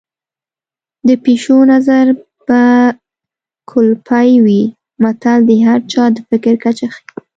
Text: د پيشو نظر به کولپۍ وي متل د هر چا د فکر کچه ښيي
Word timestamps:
د 1.07 1.09
پيشو 1.23 1.57
نظر 1.73 2.05
به 2.47 2.61
کولپۍ 3.69 4.31
وي 4.45 4.61
متل 5.03 5.39
د 5.49 5.51
هر 5.67 5.79
چا 5.91 6.03
د 6.15 6.17
فکر 6.29 6.53
کچه 6.63 6.87
ښيي 6.93 7.05